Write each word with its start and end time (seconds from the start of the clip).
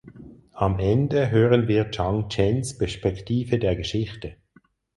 Am 0.55 0.79
Ende 0.79 1.29
hören 1.29 1.67
wir 1.67 1.91
Jiang 1.91 2.27
Chens 2.27 2.75
Perspektive 2.75 3.59
der 3.59 3.75
Geschichte. 3.75 4.35